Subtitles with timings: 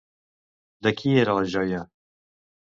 [0.87, 1.85] De qui era la joia?